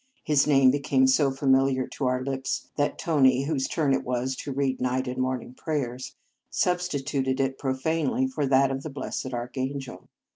His 0.23 0.47
name 0.47 0.71
became 0.71 1.05
so 1.05 1.29
familiar 1.29 1.85
to 1.89 2.07
our 2.07 2.23
lips 2.23 2.69
that 2.75 2.97
Tony, 2.97 3.43
whose 3.43 3.67
turn 3.67 3.93
it 3.93 4.03
was 4.03 4.35
to 4.37 4.51
read 4.51 4.81
night 4.81 5.07
and 5.07 5.19
morning 5.19 5.53
prayers, 5.53 6.15
substituted 6.49 7.39
it 7.39 7.59
profanely 7.59 8.25
for 8.25 8.47
that 8.47 8.71
of 8.71 8.81
the 8.81 8.89
blessed 8.89 9.31
Archangel. 9.31 10.09